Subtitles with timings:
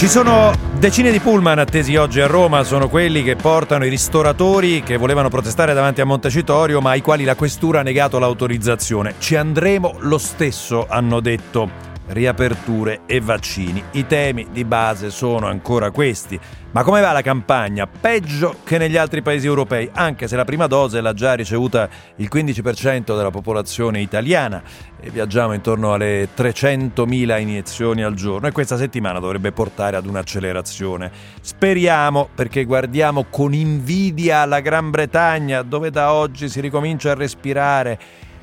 [0.00, 4.82] Ci sono decine di pullman attesi oggi a Roma, sono quelli che portano i ristoratori
[4.82, 9.16] che volevano protestare davanti a Montecitorio ma ai quali la questura ha negato l'autorizzazione.
[9.18, 13.82] Ci andremo lo stesso, hanno detto riaperture e vaccini.
[13.92, 16.38] I temi di base sono ancora questi.
[16.72, 17.88] Ma come va la campagna?
[17.88, 22.28] Peggio che negli altri paesi europei, anche se la prima dose l'ha già ricevuta il
[22.32, 24.62] 15% della popolazione italiana
[25.00, 31.10] e viaggiamo intorno alle 300.000 iniezioni al giorno e questa settimana dovrebbe portare ad un'accelerazione.
[31.40, 37.98] Speriamo perché guardiamo con invidia la Gran Bretagna dove da oggi si ricomincia a respirare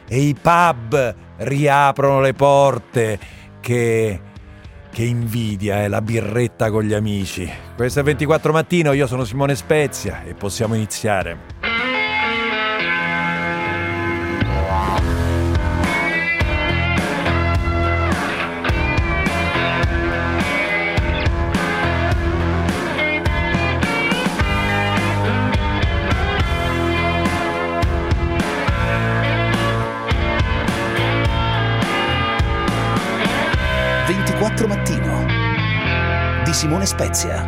[0.05, 3.19] e i pub riaprono le porte
[3.67, 4.21] che,
[4.93, 7.51] che invidia è la birretta con gli amici.
[7.75, 11.37] Questo è 24 mattino, io sono Simone Spezia e possiamo iniziare.
[36.87, 37.45] Spezia.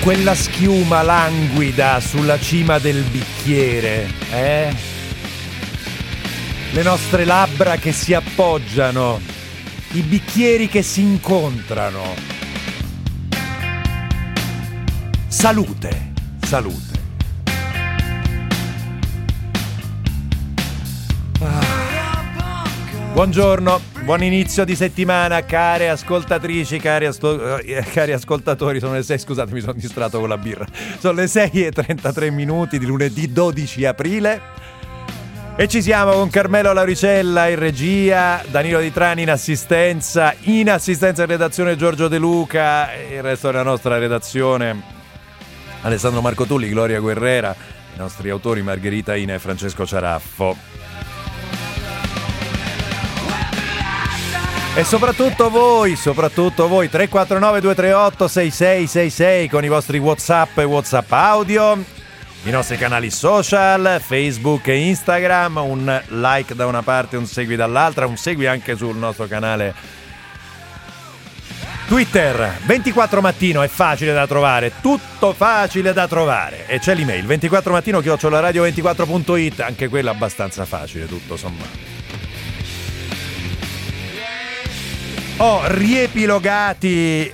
[0.00, 4.74] Quella schiuma languida sulla cima del bicchiere, eh?
[6.72, 9.20] Le nostre labbra che si appoggiano,
[9.92, 12.36] i bicchieri che si incontrano
[15.28, 16.12] Salute,
[16.42, 16.87] salute.
[23.18, 28.78] Buongiorno, buon inizio di settimana, care ascoltatrici, cari, asto- eh, cari ascoltatori.
[28.78, 30.64] Sono le 6, scusate, mi sono distratto con la birra.
[31.00, 34.40] Sono le 6 e 33 minuti di lunedì 12 aprile.
[35.56, 41.22] E ci siamo con Carmelo Lauricella in regia, Danilo Di Trani in assistenza, in assistenza
[41.22, 44.80] in redazione Giorgio De Luca il resto della nostra redazione
[45.80, 50.77] Alessandro Marco Tulli, Gloria Guerrera, i nostri autori Margherita Ina e Francesco Ciaraffo.
[54.78, 61.84] E soprattutto voi, soprattutto voi, 349 238 6666 con i vostri Whatsapp e Whatsapp audio,
[62.44, 68.06] i nostri canali social, Facebook e Instagram, un like da una parte, un segui dall'altra,
[68.06, 69.74] un segui anche sul nostro canale
[71.88, 76.68] Twitter 24 mattino è facile da trovare, tutto facile da trovare.
[76.68, 81.97] E c'è l'email 24 mattino radio 24it anche quella abbastanza facile, tutto sommato.
[85.40, 87.32] Ho riepilogati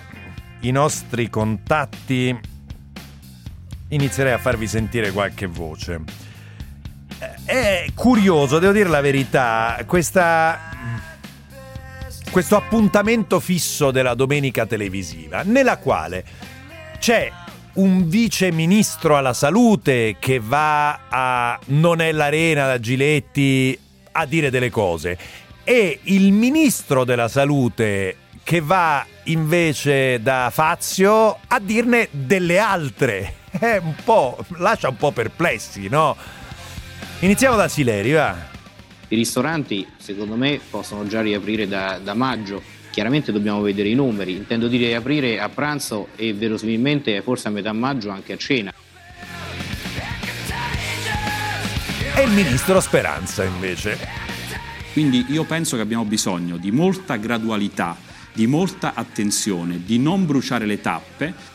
[0.61, 2.39] i nostri contatti.
[3.89, 6.03] Inizierei a farvi sentire qualche voce.
[7.47, 10.73] È curioso, devo dire la verità, questa
[12.31, 16.25] questo appuntamento fisso della domenica televisiva, nella quale
[16.99, 17.33] c'è
[17.75, 23.79] un vice ministro alla salute che va a Non è l'arena da Giletti
[24.13, 31.59] a dire delle cose e il ministro della salute che va invece da Fazio a
[31.59, 33.37] dirne delle altre.
[33.51, 36.15] È un po', lascia un po' perplessi, no?
[37.21, 38.37] Iniziamo da Sileri, va.
[39.09, 42.63] I ristoranti, secondo me, possono già riaprire da, da maggio.
[42.91, 44.33] Chiaramente dobbiamo vedere i numeri.
[44.37, 48.73] Intendo dire riaprire a pranzo e verosimilmente forse a metà maggio anche a cena.
[52.17, 54.24] E il ministro Speranza invece.
[54.95, 57.95] Quindi io penso che abbiamo bisogno di molta gradualità,
[58.33, 61.53] di molta attenzione, di non bruciare le tappe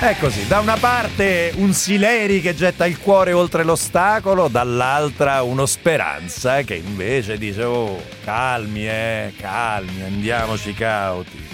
[0.00, 5.66] È così, da una parte un Sileri che getta il cuore oltre l'ostacolo, dall'altra uno
[5.66, 11.44] Speranza che invece dice oh calmi eh, calmi, andiamoci cauti.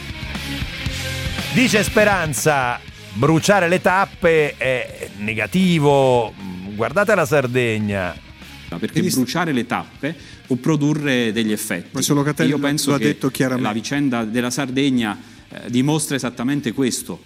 [1.55, 2.79] Dice Speranza,
[3.15, 6.35] bruciare le tappe è negativo,
[6.75, 8.24] guardate la Sardegna.
[8.69, 10.15] Perché bruciare le tappe
[10.47, 11.91] può produrre degli effetti.
[11.93, 13.69] Ma solo Catelli Io penso lo ha che detto chiaramente.
[13.69, 15.17] la vicenda della Sardegna
[15.49, 17.23] eh, dimostra esattamente questo.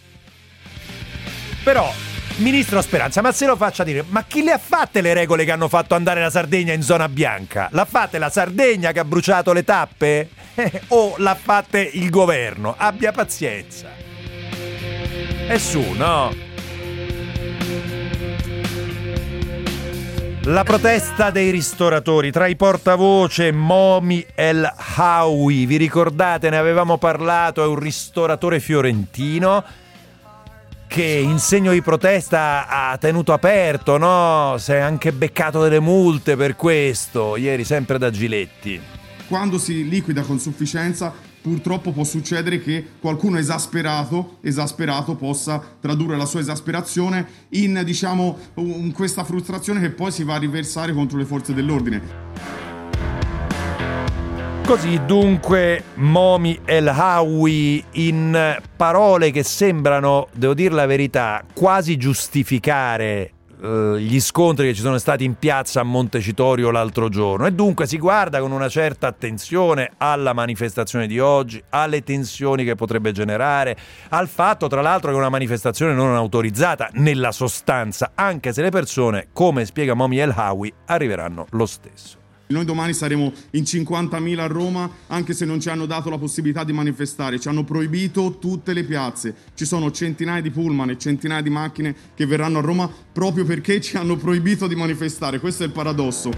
[1.62, 1.92] Però,
[2.36, 5.50] ministro Speranza, ma se lo faccia dire, ma chi le ha fatte le regole che
[5.50, 7.68] hanno fatto andare la Sardegna in zona bianca?
[7.72, 10.30] L'ha fatte la Sardegna che ha bruciato le tappe?
[10.88, 12.74] o l'ha fatte il governo?
[12.76, 13.88] Abbia pazienza.
[15.50, 16.47] E su, no?
[20.48, 24.66] La protesta dei ristoratori tra i portavoce Momi El
[24.96, 29.62] Hawi, vi ricordate, ne avevamo parlato, è un ristoratore fiorentino
[30.86, 34.54] che in segno di protesta ha tenuto aperto, no?
[34.58, 38.80] Si è anche beccato delle multe per questo, ieri sempre da Giletti.
[39.28, 41.12] Quando si liquida con sufficienza
[41.48, 48.92] purtroppo può succedere che qualcuno esasperato, esasperato possa tradurre la sua esasperazione in, diciamo, in
[48.92, 52.26] questa frustrazione che poi si va a riversare contro le forze dell'ordine.
[54.66, 63.32] Così dunque Momi El Hawi in parole che sembrano, devo dire la verità, quasi giustificare
[63.60, 67.86] eh, gli scontri che ci sono stati in piazza a Montecitorio l'altro giorno e dunque
[67.86, 73.76] si guarda con una certa attenzione alla manifestazione di oggi, alle tensioni che potrebbe generare,
[74.10, 78.70] al fatto tra l'altro che è una manifestazione non autorizzata nella sostanza, anche se le
[78.70, 82.27] persone, come spiega Momi El Hawi, arriveranno lo stesso.
[82.48, 86.64] Noi domani saremo in 50.000 a Roma, anche se non ci hanno dato la possibilità
[86.64, 89.34] di manifestare, ci hanno proibito tutte le piazze.
[89.54, 93.80] Ci sono centinaia di pullman e centinaia di macchine che verranno a Roma proprio perché
[93.80, 95.40] ci hanno proibito di manifestare.
[95.40, 96.30] Questo è il paradosso.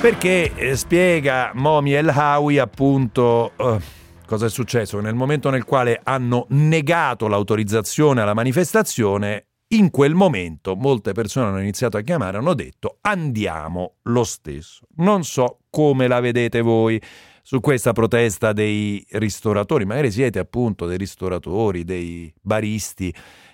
[0.00, 3.52] Perché eh, spiega Momi El Hawi appunto...
[3.58, 4.00] Uh
[4.32, 4.98] cosa è successo?
[5.00, 11.60] Nel momento nel quale hanno negato l'autorizzazione alla manifestazione, in quel momento molte persone hanno
[11.60, 14.86] iniziato a chiamare hanno detto andiamo lo stesso.
[14.96, 17.00] Non so come la vedete voi
[17.42, 23.12] su questa protesta dei ristoratori, magari siete appunto dei ristoratori, dei baristi.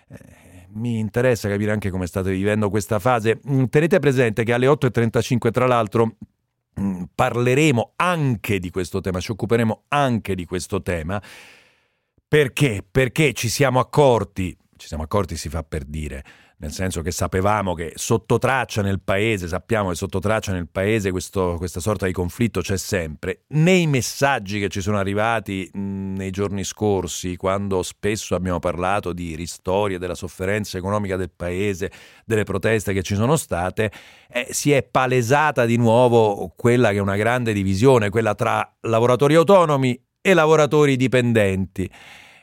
[0.09, 3.41] Eh, mi interessa capire anche come state vivendo questa fase.
[3.49, 6.17] Mm, tenete presente che alle 8.35 tra l'altro
[6.79, 11.23] mm, parleremo anche di questo tema, ci occuperemo anche di questo tema.
[12.29, 12.85] Perché?
[12.89, 16.25] Perché ci siamo accorti ci siamo accorti si fa per dire,
[16.59, 21.11] nel senso che sapevamo che sotto traccia nel paese, sappiamo che sotto traccia nel paese
[21.11, 23.43] questo, questa sorta di conflitto c'è sempre.
[23.49, 29.35] Nei messaggi che ci sono arrivati mh, nei giorni scorsi, quando spesso abbiamo parlato di
[29.35, 31.91] ristorie, della sofferenza economica del paese,
[32.25, 33.91] delle proteste che ci sono state,
[34.29, 39.35] eh, si è palesata di nuovo quella che è una grande divisione, quella tra lavoratori
[39.35, 41.91] autonomi e lavoratori dipendenti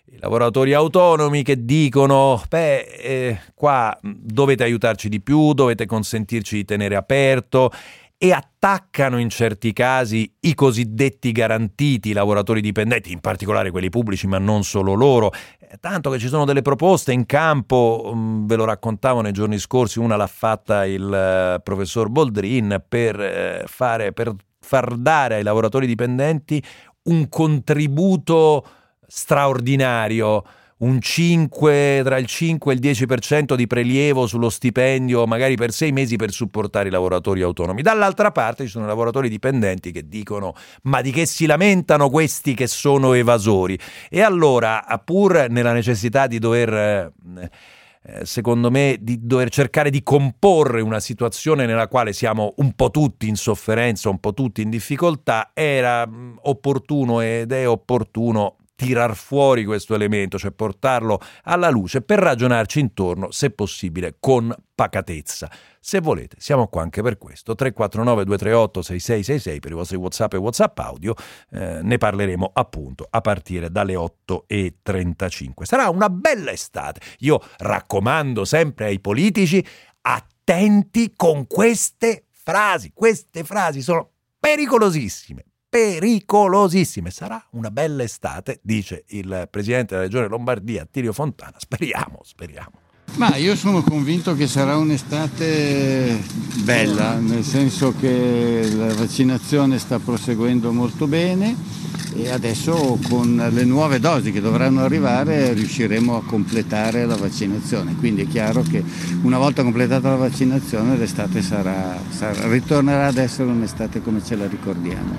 [0.08, 6.66] i lavoratori autonomi che dicono, beh, eh, qua dovete aiutarci di più, dovete consentirci di
[6.66, 7.72] tenere aperto
[8.18, 14.28] e attaccano in certi casi i cosiddetti garantiti, i lavoratori dipendenti, in particolare quelli pubblici,
[14.28, 15.32] ma non solo loro.
[15.60, 20.00] Eh, tanto che ci sono delle proposte in campo, ve lo raccontavo nei giorni scorsi,
[20.00, 21.04] una l'ha fatta il
[21.58, 26.64] uh, professor Boldrin per, uh, fare, per far dare ai lavoratori dipendenti
[27.04, 28.66] un contributo
[29.08, 30.44] straordinario,
[30.78, 35.92] un 5, tra il 5 e il 10% di prelievo sullo stipendio, magari per sei
[35.92, 37.82] mesi per supportare i lavoratori autonomi.
[37.82, 40.54] Dall'altra parte ci sono lavoratori dipendenti che dicono
[40.84, 43.80] ma di che si lamentano questi che sono evasori?
[44.10, 47.12] E allora, pur nella necessità di dover...
[48.08, 52.92] Eh, secondo me, di dover cercare di comporre una situazione nella quale siamo un po'
[52.92, 59.16] tutti in sofferenza, un po' tutti in difficoltà, era mm, opportuno ed è opportuno tirar
[59.16, 65.50] fuori questo elemento, cioè portarlo alla luce per ragionarci intorno, se possibile, con pacatezza.
[65.80, 67.56] Se volete, siamo qua anche per questo.
[67.56, 71.14] 349 238 6666 per i vostri WhatsApp e WhatsApp audio.
[71.52, 75.64] Eh, ne parleremo appunto a partire dalle 8.35.
[75.64, 77.02] Sarà una bella estate.
[77.20, 79.66] Io raccomando sempre ai politici
[80.02, 82.92] attenti con queste frasi.
[82.94, 85.45] Queste frasi sono pericolosissime
[85.76, 87.12] pericolosissime.
[87.12, 91.56] Sarà una bella estate, dice il presidente della regione Lombardia, Tirio Fontana.
[91.58, 92.85] Speriamo, speriamo.
[93.16, 96.22] Ma io sono convinto che sarà un'estate
[96.64, 101.56] bella, nel senso che la vaccinazione sta proseguendo molto bene
[102.18, 107.96] e adesso con le nuove dosi che dovranno arrivare riusciremo a completare la vaccinazione.
[107.96, 108.84] Quindi è chiaro che
[109.24, 114.48] una volta completata la vaccinazione l'estate sarà, sarà, ritornerà ad essere un'estate come ce la
[114.48, 115.16] ricordiamo.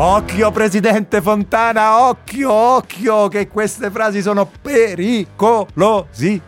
[0.00, 6.42] Occhio Presidente Fontana, occhio, occhio, che queste frasi sono pericolosissime.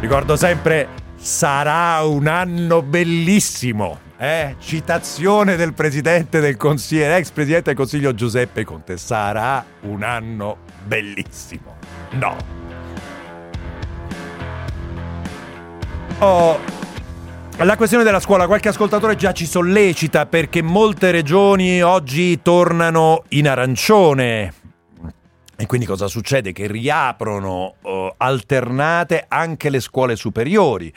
[0.00, 3.98] Ricordo sempre, sarà un anno bellissimo.
[4.18, 4.56] Eh?
[4.58, 8.96] Citazione del Presidente del Consiglio, ex Presidente del Consiglio Giuseppe Conte.
[8.96, 11.76] Sarà un anno bellissimo.
[12.10, 12.36] No.
[16.18, 16.58] Oh,
[17.58, 23.48] la questione della scuola, qualche ascoltatore già ci sollecita perché molte regioni oggi tornano in
[23.48, 24.65] arancione.
[25.58, 26.52] E quindi cosa succede?
[26.52, 30.92] Che riaprono uh, alternate anche le scuole superiori.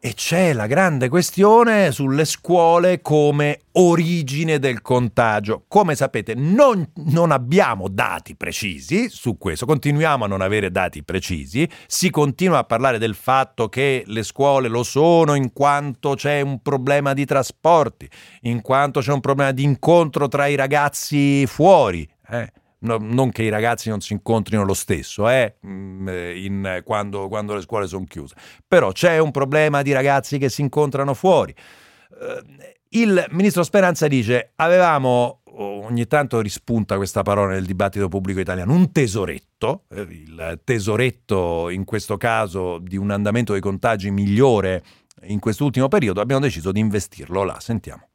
[0.00, 5.64] e c'è la grande questione sulle scuole come origine del contagio.
[5.66, 11.66] Come sapete non, non, abbiamo dati precisi su questo, continuiamo a non avere dati precisi,
[11.86, 16.60] si continua a parlare del fatto che le scuole lo sono in quanto c'è un
[16.60, 18.06] problema di trasporti,
[18.42, 22.06] in quanto c'è un problema di incontro tra i ragazzi fuori.
[22.28, 22.52] Eh?
[22.84, 27.54] No, non che i ragazzi non si incontrino lo stesso eh, mm, in, quando, quando,
[27.54, 28.34] le scuole sono chiuse,
[28.68, 31.54] però c'è un problema di ragazzi che si incontrano fuori.
[32.20, 38.72] Eh, il ministro Speranza dice avevamo ogni tanto rispunta questa parola nel dibattito pubblico italiano,
[38.72, 44.82] un tesoretto, eh, il tesoretto in questo caso di un andamento dei contagi migliore
[45.22, 48.08] in quest'ultimo periodo, abbiamo deciso di investirlo là, sentiamo.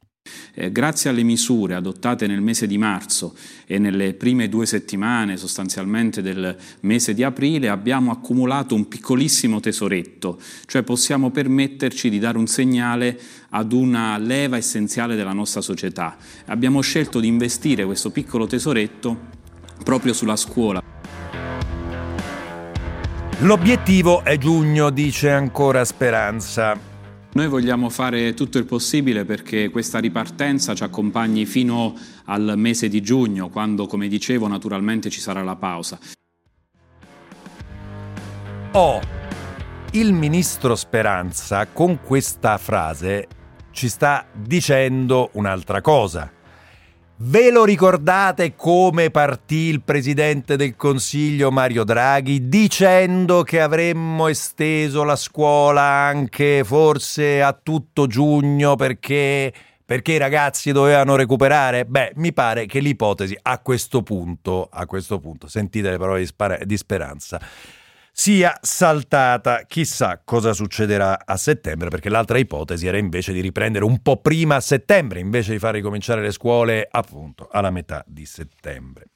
[0.52, 3.34] Eh, grazie alle misure adottate nel mese di marzo
[3.66, 10.38] e nelle prime due settimane sostanzialmente del mese di aprile abbiamo accumulato un piccolissimo tesoretto,
[10.66, 13.18] cioè possiamo permetterci di dare un segnale
[13.50, 16.16] ad una leva essenziale della nostra società.
[16.46, 19.28] Abbiamo scelto di investire questo piccolo tesoretto
[19.82, 20.82] proprio sulla scuola.
[23.38, 26.89] L'obiettivo è giugno, dice ancora Speranza.
[27.32, 31.94] Noi vogliamo fare tutto il possibile perché questa ripartenza ci accompagni fino
[32.24, 35.98] al mese di giugno, quando, come dicevo, naturalmente ci sarà la pausa.
[38.72, 39.00] Oh,
[39.92, 43.28] il ministro Speranza con questa frase
[43.70, 46.39] ci sta dicendo un'altra cosa.
[47.22, 55.04] Ve lo ricordate come partì il presidente del Consiglio Mario Draghi dicendo che avremmo esteso
[55.04, 59.52] la scuola anche forse a tutto giugno perché,
[59.84, 61.84] perché i ragazzi dovevano recuperare?
[61.84, 66.26] Beh, mi pare che l'ipotesi a questo punto, a questo punto, sentite le parole di,
[66.26, 67.38] spara- di speranza,
[68.12, 69.64] sia saltata.
[69.66, 74.56] Chissà cosa succederà a settembre, perché l'altra ipotesi era invece di riprendere un po' prima
[74.56, 79.06] a settembre, invece di far ricominciare le scuole appunto alla metà di settembre.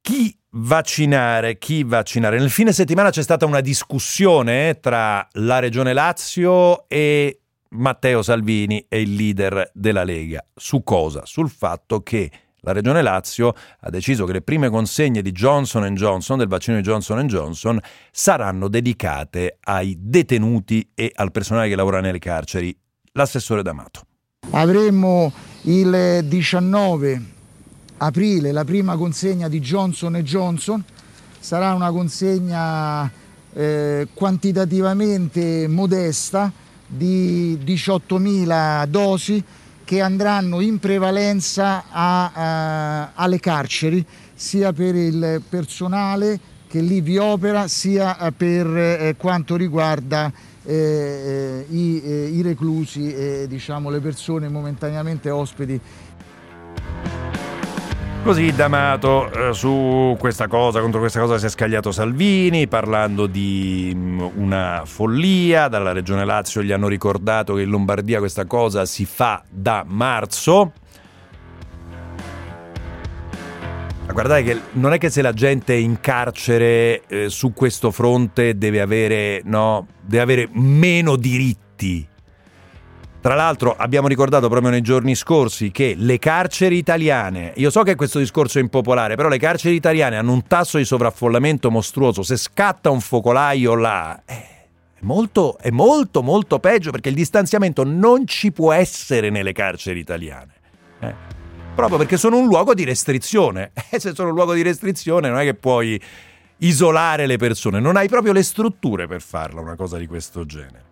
[0.00, 1.58] Chi vaccinare?
[1.58, 2.38] Chi vaccinare?
[2.38, 9.00] Nel fine settimana c'è stata una discussione tra la Regione Lazio e Matteo Salvini e
[9.00, 10.44] il leader della Lega.
[10.54, 11.24] Su cosa?
[11.24, 12.30] Sul fatto che
[12.64, 16.82] la Regione Lazio ha deciso che le prime consegne di Johnson Johnson, del vaccino di
[16.82, 22.76] Johnson Johnson, saranno dedicate ai detenuti e al personale che lavora nelle carceri.
[23.12, 24.02] L'assessore D'Amato.
[24.50, 27.22] Avremo il 19
[27.98, 30.82] aprile la prima consegna di Johnson Johnson,
[31.38, 33.10] sarà una consegna
[33.52, 36.50] eh, quantitativamente modesta
[36.86, 39.44] di 18.000 dosi
[39.84, 46.40] che andranno in prevalenza a, uh, alle carceri, sia per il personale
[46.72, 50.32] che lì vi opera, sia eh, per eh, quanto riguarda
[50.64, 55.78] eh, eh, i, eh, i, reclusi e diciamo, le persone momentaneamente ospiti
[58.22, 63.92] Così D'Amato eh, su questa cosa, contro questa cosa si è scagliato Salvini parlando di
[63.92, 69.06] mm, una follia, dalla Regione Lazio gli hanno ricordato che in Lombardia questa cosa si
[69.06, 70.72] fa da marzo.
[74.06, 77.90] Ma guardate che non è che se la gente è in carcere eh, su questo
[77.90, 82.08] fronte deve avere, no, deve avere meno diritti
[83.22, 87.94] tra l'altro abbiamo ricordato proprio nei giorni scorsi che le carceri italiane, io so che
[87.94, 92.36] questo discorso è impopolare, però le carceri italiane hanno un tasso di sovraffollamento mostruoso, se
[92.36, 94.20] scatta un focolaio là...
[94.26, 94.50] Eh,
[94.94, 100.00] è molto, è molto, molto peggio perché il distanziamento non ci può essere nelle carceri
[100.00, 100.54] italiane.
[100.98, 101.14] Eh?
[101.76, 103.70] Proprio perché sono un luogo di restrizione.
[103.88, 106.00] E se sono un luogo di restrizione non è che puoi
[106.58, 110.90] isolare le persone, non hai proprio le strutture per farla una cosa di questo genere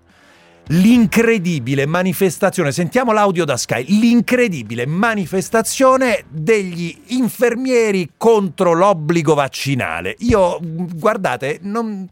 [0.70, 10.14] l'incredibile manifestazione, sentiamo l'audio da Sky, l'incredibile manifestazione degli infermieri contro l'obbligo vaccinale.
[10.20, 12.08] Io, guardate, non...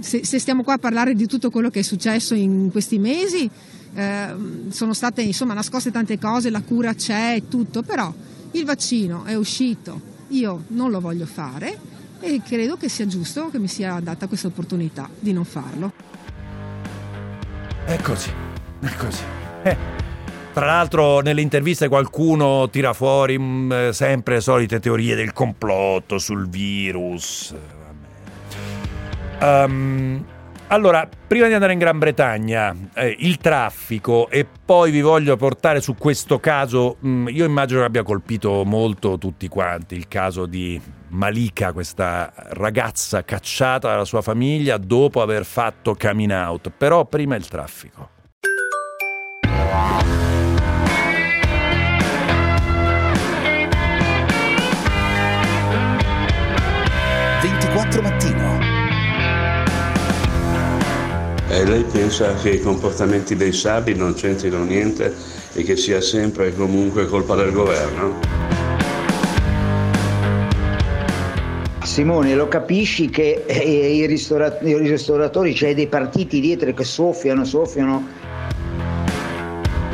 [0.00, 3.48] Se, se, stiamo qua a parlare di tutto quello che è successo in questi mesi,
[3.94, 4.34] eh,
[4.68, 8.12] sono state insomma nascoste tante cose, la cura c'è e tutto, però
[8.52, 11.78] il vaccino è uscito io non lo voglio fare
[12.20, 15.92] e credo che sia giusto che mi sia data questa opportunità di non farlo.
[17.84, 18.30] È così,
[18.80, 19.22] è così.
[19.62, 19.76] Eh.
[20.52, 26.48] Tra l'altro nelle interviste qualcuno tira fuori mh, mm, sempre solite teorie del complotto sul
[26.48, 27.54] virus.
[29.40, 30.24] Um,
[30.68, 35.80] Allora, prima di andare in Gran Bretagna, eh, il traffico e poi vi voglio portare
[35.80, 40.44] su questo caso, mh, mm, io immagino che abbia colpito molto tutti quanti, il caso
[40.44, 40.80] di
[41.10, 47.46] Malika, questa ragazza cacciata dalla sua famiglia dopo aver fatto coming out, però prima il
[47.46, 48.14] traffico.
[58.02, 58.65] mattino
[61.48, 65.14] E lei pensa che i comportamenti dei sabi non c'entrino niente
[65.52, 68.18] e che sia sempre e comunque colpa del governo?
[71.82, 77.44] Simone, lo capisci che eh, i, ristora- i ristoratori, c'è dei partiti dietro che soffiano,
[77.44, 78.24] soffiano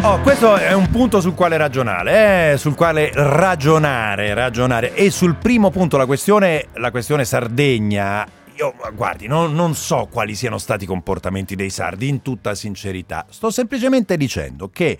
[0.05, 2.57] Oh, questo è un punto sul quale ragionare, eh?
[2.57, 4.95] sul quale ragionare, ragionare.
[4.95, 8.27] E sul primo punto, la questione, la questione Sardegna,
[8.63, 13.27] io, guardi, non, non, so quali siano stati i comportamenti dei sardi, in tutta sincerità.
[13.29, 14.97] Sto semplicemente dicendo che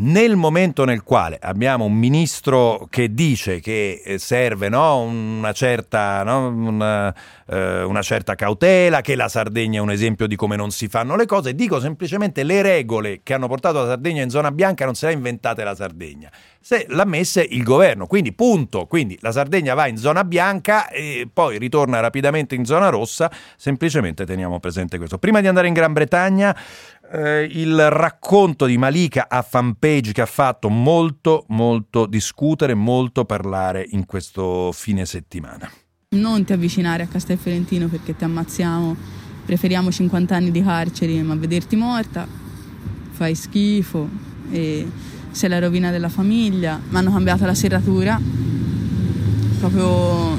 [0.00, 6.22] nel momento nel quale abbiamo un ministro che dice che eh, serve no, una, certa,
[6.22, 7.14] no, una,
[7.46, 11.16] eh, una, certa, cautela, che la Sardegna è un esempio di come non si fanno
[11.16, 14.94] le cose, dico semplicemente le regole che hanno portato la Sardegna in zona bianca non
[14.94, 19.32] se le ha inventate la Sardegna, se l'ha messe il governo, quindi punto, quindi la
[19.32, 24.96] Sardegna va in zona bianca e poi ritorna rapidamente in zona rossa, semplicemente teniamo presente
[24.98, 25.18] questo.
[25.18, 26.56] Prima di andare in Gran Bretagna
[27.12, 33.86] eh, il racconto di Malika a fanpage che ha fatto molto, molto discutere, molto parlare
[33.90, 35.70] in questo fine settimana.
[36.10, 38.96] Non ti avvicinare a Castelferentino perché ti ammazziamo,
[39.44, 42.26] preferiamo 50 anni di carceri, ma vederti morta
[43.10, 44.08] fai schifo
[44.50, 44.88] e
[45.32, 46.80] sei la rovina della famiglia.
[46.88, 48.18] Mi hanno cambiato la serratura,
[49.58, 50.36] proprio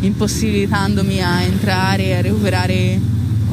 [0.00, 3.00] impossibilitandomi a entrare e a recuperare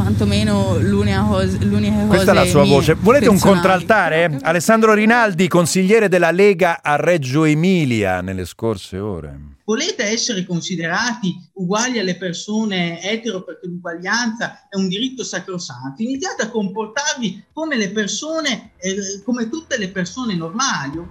[0.01, 1.57] quantomeno l'unica cosa.
[1.61, 2.93] L'unica Questa è la sua voce.
[2.93, 4.39] Volete un contraltare?
[4.41, 9.57] Alessandro Rinaldi, consigliere della Lega a Reggio Emilia nelle scorse ore.
[9.65, 16.01] Volete essere considerati uguali alle persone etero perché l'uguaglianza è un diritto sacrosanto?
[16.01, 21.05] Iniziate a comportarvi come le persone, eh, come tutte le persone normali.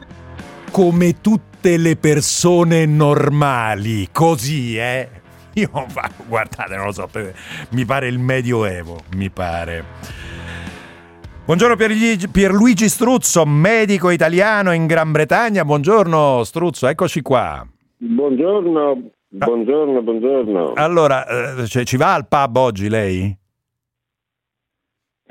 [0.72, 5.08] Come tutte le persone normali, così, eh?
[5.54, 5.70] Io,
[6.26, 7.08] guardate, non lo so,
[7.70, 9.84] mi pare il Medioevo, mi pare.
[11.44, 11.76] Buongiorno
[12.30, 15.64] Pierluigi Struzzo, medico italiano in Gran Bretagna.
[15.64, 17.66] Buongiorno Struzzo, eccoci qua.
[17.96, 20.72] Buongiorno, buongiorno, buongiorno.
[20.74, 23.34] Allora, eh, cioè, ci va al pub oggi lei?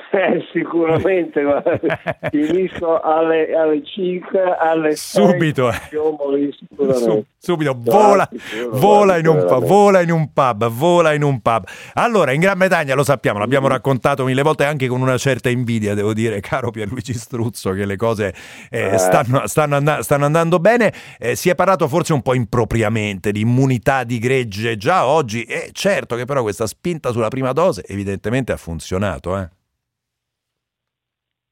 [0.09, 1.41] Eh, sicuramente,
[2.31, 6.53] finisco alle, alle 5, alle subito, 6,
[6.93, 8.27] Sub, subito, vola,
[8.71, 11.65] vola, in un pub, vola in un pub, vola in un pub.
[11.95, 15.93] Allora, in Gran Bretagna lo sappiamo, l'abbiamo raccontato mille volte anche con una certa invidia,
[15.93, 18.33] devo dire, caro Pierluigi Struzzo, che le cose
[18.69, 18.97] eh, eh.
[18.97, 20.93] Stanno, stanno, and- stanno, andando bene.
[21.19, 25.69] Eh, si è parlato forse un po' impropriamente di immunità di gregge già oggi, e
[25.73, 29.56] certo che però questa spinta sulla prima dose evidentemente ha funzionato, eh.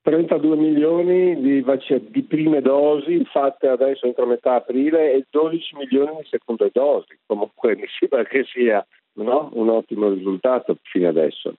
[0.05, 6.17] 32 milioni di, vac- di, prime dosi fatte adesso entro metà aprile e 12 milioni
[6.17, 7.17] di seconde dosi.
[7.25, 9.49] Comunque mi sembra che sia no?
[9.53, 11.55] un ottimo risultato fino adesso.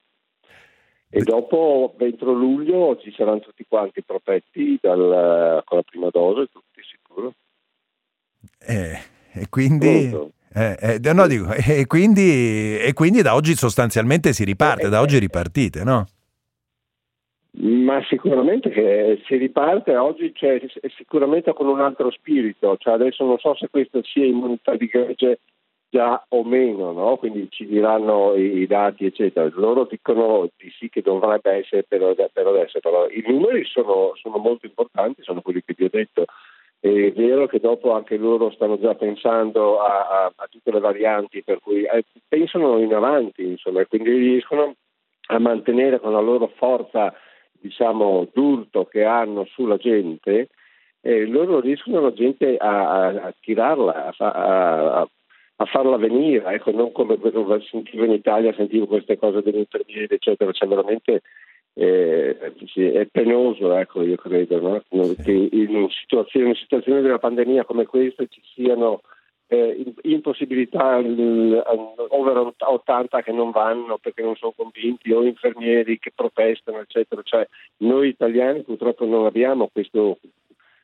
[1.10, 6.80] E dopo, entro luglio, ci saranno tutti quanti protetti dal, con la prima dose, tutti
[6.88, 7.34] sicuro.
[8.60, 8.96] Eh,
[9.32, 10.34] e quindi...
[10.54, 15.18] Eh, eh, no, dico, e, quindi, e quindi da oggi sostanzialmente si riparte, da oggi
[15.18, 16.06] ripartite, no?
[17.58, 20.60] Ma sicuramente che si riparte oggi cioè,
[20.94, 25.40] sicuramente con un altro spirito, cioè, adesso non so se questa sia immunità di gregge
[25.88, 27.16] già o meno, no?
[27.16, 29.48] quindi ci diranno i, i, dati eccetera.
[29.54, 34.36] Loro dicono di sì che dovrebbe essere per, per adesso, però i numeri sono, sono,
[34.36, 36.26] molto importanti, sono quelli che vi ho detto.
[36.78, 41.42] È vero che dopo anche loro stanno già pensando a, a, a tutte le varianti,
[41.42, 44.74] per cui eh, pensano in avanti, insomma, e quindi riescono
[45.28, 47.14] a mantenere con la loro forza
[47.60, 50.48] diciamo, d'urto che hanno sulla gente,
[51.00, 55.08] eh, loro riescono la gente a, a, a tirarla, a,
[55.56, 57.18] a, farla venire, ecco, non come
[57.70, 61.22] sentivo in Italia, sentivo queste cose degli infermieri, eccetera, cioè veramente
[61.74, 65.14] eh, è penoso, ecco, io credo, no?
[65.22, 69.02] che in situazioni, in situazioni della pandemia come questa ci siano
[69.48, 76.80] eh, impossibilità over 80 che non vanno perché non sono convinti o infermieri che protestano
[76.80, 77.22] eccetera.
[77.22, 77.46] Cioè
[77.78, 80.18] noi italiani purtroppo non abbiamo questo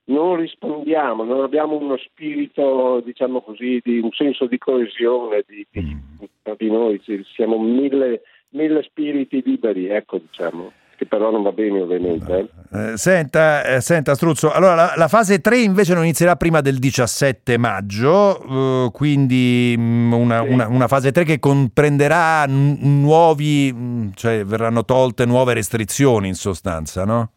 [0.05, 5.81] non rispondiamo, non abbiamo uno spirito, diciamo così, di un senso di coesione di, di,
[5.81, 6.53] mm.
[6.57, 7.01] di noi,
[7.35, 8.23] siamo mille
[8.53, 10.73] mille spiriti liberi, ecco diciamo
[11.03, 12.49] che però non va bene ovviamente.
[12.73, 16.79] Eh, senta, eh, senta Struzzo, allora la, la, fase 3 invece non inizierà prima del
[16.79, 20.53] 17 maggio, eh, quindi mh, mm, una, sì.
[20.53, 26.29] una, una, fase 3 che comprenderà n- nuovi, mh, mm, cioè verranno tolte nuove restrizioni
[26.29, 27.31] in sostanza, no?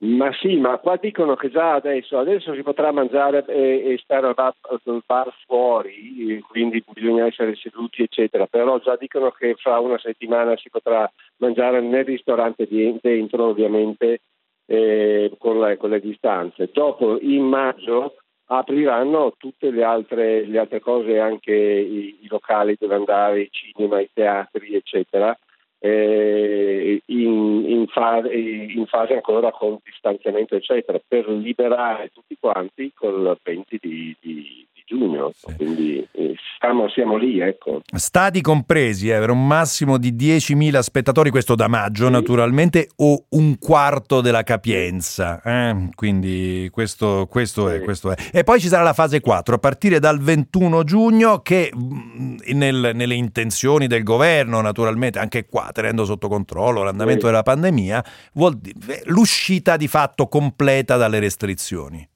[0.00, 4.28] Ma sì, ma qua dicono che già adesso, adesso si potrà mangiare e, e stare
[4.28, 8.46] al bar, al bar, fuori, quindi bisogna essere seduti, eccetera.
[8.46, 12.68] Però già dicono che fra una settimana si potrà mangiare nel ristorante
[13.00, 14.20] dentro, ovviamente,
[14.66, 16.70] eh, con, le, con, le, distanze.
[16.72, 22.94] Dopo, in maggio, apriranno tutte le altre, le altre cose, anche i, i locali dove
[22.94, 25.36] andare, i cinema, i teatri, eccetera
[25.80, 33.38] eh, in, in, fase, in, fase, ancora con distanziamento eccetera per liberare tutti quanti col
[33.42, 35.54] 20 di, di, giugno, sì.
[35.54, 37.40] quindi eh, siamo, siamo, lì.
[37.40, 37.82] Ecco.
[37.94, 42.12] Stati compresi, eh, per un massimo di 10.000 spettatori, questo da maggio sì.
[42.12, 45.42] naturalmente, o un quarto della capienza.
[45.42, 45.90] Eh?
[45.94, 47.74] Quindi questo, questo, sì.
[47.74, 51.40] è, questo, è, E poi ci sarà la fase 4 a partire dal 21 giugno
[51.40, 57.42] che mm, nel, nelle intenzioni del governo, naturalmente, anche qua tenendo sotto controllo l'andamento della
[57.42, 62.08] pandemia, vuol dire l'uscita di fatto completa dalle restrizioni.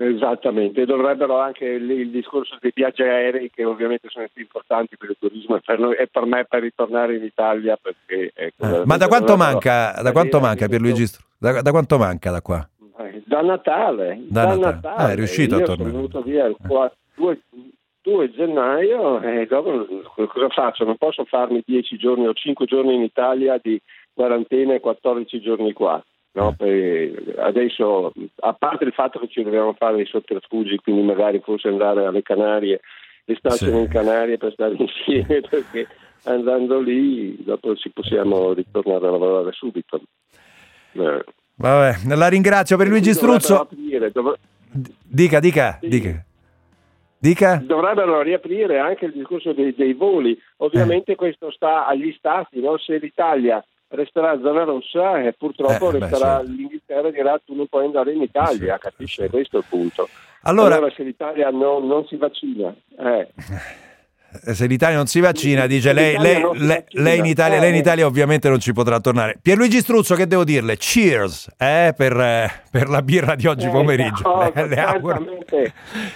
[0.00, 5.10] Esattamente, dovrebbero anche il, il, discorso dei viaggi aerei che ovviamente sono più importanti per
[5.10, 8.30] il turismo e per, noi, e per me per ritornare in Italia perché...
[8.32, 11.04] Ecco, eh, ma da quanto manca, da quanto manca Pierluigi
[11.36, 12.68] da, da quanto manca da qua?
[13.24, 14.22] Da Natale.
[14.28, 14.74] Da, da Natale.
[14.74, 15.02] Natale.
[15.02, 15.90] Ah, è riuscito Io a tornare.
[15.90, 17.40] sono venuto via il 4, 2,
[18.02, 19.84] 2 gennaio e dopo
[20.14, 20.84] cosa faccio?
[20.84, 23.80] Non posso farmi 10 giorni o 5 giorni in Italia di
[24.14, 26.00] quarantena e 14 giorni qua.
[26.38, 26.54] No?
[27.38, 32.06] adesso, a parte il fatto che ci dobbiamo fare dei sotterfugi, quindi magari forse andare
[32.06, 32.80] alle Canarie
[33.24, 33.78] e starcene sì.
[33.78, 35.88] in Canarie per stare insieme, perché
[36.24, 40.00] andando lì dopo ci possiamo ritornare a lavorare subito.
[40.92, 41.24] Eh.
[41.56, 43.62] Vabbè, la ringrazio per Luigi Struzzo.
[43.62, 44.38] Aprire, dov-
[45.04, 45.88] dica, dica, sì.
[45.88, 46.24] dica.
[47.20, 47.60] Dica.
[47.64, 50.40] Dovrebbero riaprire anche il discorso dei, dei voli.
[50.58, 51.16] Ovviamente eh.
[51.16, 52.78] questo sta agli stati, no?
[52.78, 56.56] se l'Italia resterà zona rossa e purtroppo eh, resterà beh, sì.
[56.56, 59.22] l'Inghilterra dirà tu non puoi andare in Italia, sì, capisci?
[59.22, 59.28] Sì.
[59.28, 60.08] Questo è il punto.
[60.42, 63.28] Allora, allora se l'Italia non, non si vaccina, eh.
[64.30, 67.76] Eh, se l'Italia non si vaccina, dice lei, lei, lei, lei, in Italia, lei in
[67.76, 69.38] Italia ovviamente non ci potrà tornare.
[69.40, 70.76] Pierluigi Struzzo, che devo dirle?
[70.76, 74.22] Cheers eh, per, eh, per, la birra di oggi eh, pomeriggio.
[74.28, 75.24] No, le, le auguro.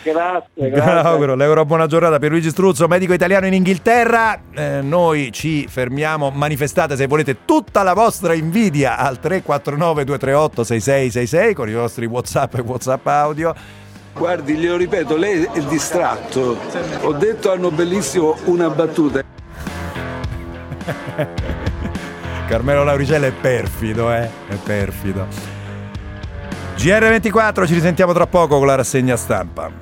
[0.02, 1.08] Grazie, grazie.
[1.08, 2.18] auguro, le auguro buona giornata.
[2.18, 4.38] Pierluigi Struzzo, medico italiano in Inghilterra.
[4.54, 11.54] Eh, noi ci fermiamo, manifestate se volete tutta la vostra invidia al 349 238 6666
[11.54, 13.54] con i vostri WhatsApp e WhatsApp audio.
[14.14, 16.58] Guardi, glielo ripeto, lei è distratto.
[17.00, 19.24] Ho detto hanno bellissimo una battuta.
[22.46, 24.28] Carmelo Lauricella è perfido, eh?
[24.48, 25.26] È perfido.
[26.76, 29.80] GR24, ci risentiamo tra poco con la rassegna stampa.